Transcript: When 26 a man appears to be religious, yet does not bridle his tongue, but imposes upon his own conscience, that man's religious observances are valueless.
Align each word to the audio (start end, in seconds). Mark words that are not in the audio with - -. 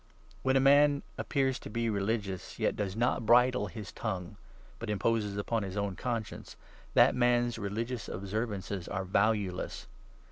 When 0.41 0.55
26 0.55 0.57
a 0.57 0.63
man 0.63 1.03
appears 1.19 1.59
to 1.59 1.69
be 1.69 1.87
religious, 1.87 2.57
yet 2.57 2.75
does 2.75 2.95
not 2.95 3.23
bridle 3.23 3.67
his 3.67 3.91
tongue, 3.91 4.37
but 4.79 4.89
imposes 4.89 5.37
upon 5.37 5.61
his 5.61 5.77
own 5.77 5.95
conscience, 5.95 6.55
that 6.95 7.13
man's 7.13 7.59
religious 7.59 8.09
observances 8.09 8.87
are 8.87 9.05
valueless. 9.05 9.85